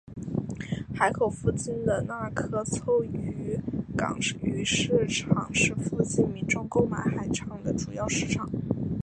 [0.97, 3.59] 河口附近的那珂凑渔
[3.95, 8.49] 港鱼市场是附近民众购买海产的主要市场。